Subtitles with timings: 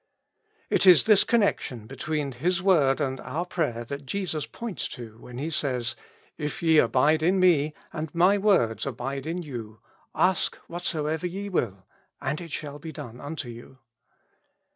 [0.71, 5.37] It is this connection between His word and our prayer that Jesus points to when
[5.37, 5.95] He says,"
[6.39, 9.79] If ye abide in me, and my words abide in you,
[10.15, 11.85] ask whatso ever ye will,
[12.19, 13.77] and it shall be done unto you."